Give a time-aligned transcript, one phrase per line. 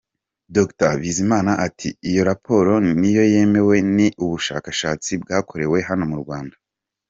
[0.55, 6.55] Dr Bizimana ati “Iyo raporo niyo yemewe, ni ubushakashatsi bwakorewe hano mu Rwanda.